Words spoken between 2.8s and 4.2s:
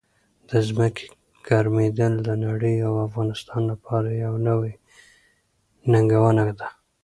او افغانستان لپاره